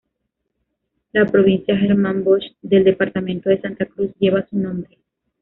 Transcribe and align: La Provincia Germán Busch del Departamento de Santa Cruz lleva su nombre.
La 1.11 1.27
Provincia 1.27 1.77
Germán 1.77 2.23
Busch 2.23 2.55
del 2.63 2.83
Departamento 2.83 3.51
de 3.51 3.61
Santa 3.61 3.85
Cruz 3.85 4.09
lleva 4.17 4.43
su 4.49 4.57
nombre. 4.57 4.97